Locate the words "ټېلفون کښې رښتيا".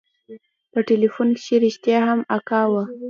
0.87-1.99